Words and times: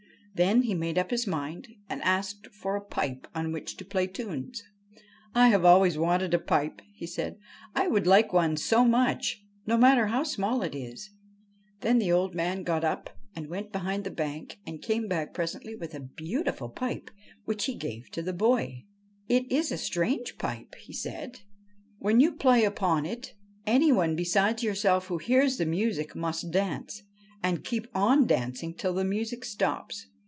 Then 0.33 0.61
he 0.61 0.73
made 0.73 0.97
up 0.97 1.11
his 1.11 1.27
mind 1.27 1.67
and 1.89 2.01
asked 2.03 2.47
for 2.53 2.77
a 2.77 2.81
pipe 2.85 3.27
on 3.35 3.51
which 3.51 3.75
to 3.75 3.83
play 3.83 4.07
tunes.' 4.07 4.63
I 5.35 5.49
have 5.49 5.65
always 5.65 5.97
wanted 5.97 6.33
a 6.33 6.39
pipe,' 6.39 6.81
he 6.93 7.05
said;' 7.05 7.37
I 7.75 7.89
would 7.89 8.07
like 8.07 8.31
one 8.31 8.55
so 8.55 8.85
much, 8.85 9.43
no 9.67 9.75
matter 9.77 10.07
how 10.07 10.23
small 10.23 10.61
it 10.63 10.73
is.' 10.73 11.09
Then 11.81 11.99
the 11.99 12.13
old 12.13 12.33
man 12.33 12.63
got 12.63 12.85
up 12.85 13.09
and 13.35 13.49
went 13.49 13.73
behind 13.73 14.05
the 14.05 14.09
bank, 14.09 14.57
and 14.65 14.81
came 14.81 15.09
back 15.09 15.33
presently 15.33 15.75
with 15.75 15.93
a 15.93 15.99
beautiful 15.99 16.69
pipe, 16.69 17.11
which 17.43 17.65
he 17.65 17.75
gave 17.75 18.09
to 18.11 18.21
the 18.21 18.31
boy.' 18.33 18.85
It 19.27 19.51
is 19.51 19.69
a 19.69 19.77
strange 19.77 20.37
pipe,' 20.37 20.75
he 20.75 20.93
said.' 20.93 21.41
When 21.99 22.21
you 22.21 22.31
play 22.31 22.63
upon 22.63 23.05
it 23.05 23.33
any 23.67 23.91
one 23.91 24.15
besides 24.15 24.63
yourself 24.63 25.07
who 25.07 25.17
hears 25.17 25.57
the 25.57 25.65
music 25.65 26.15
must 26.15 26.51
dance, 26.51 27.03
and 27.43 27.65
keep 27.65 27.89
on 27.93 28.25
dancing 28.25 28.73
till 28.73 28.93
the 28.93 29.03
music 29.03 29.43
stops.' 29.43 30.07